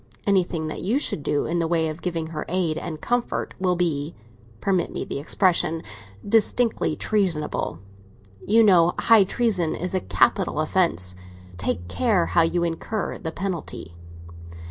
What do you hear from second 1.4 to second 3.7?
in the way of giving her aid and comfort